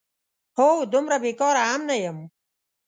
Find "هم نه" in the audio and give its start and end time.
1.71-1.95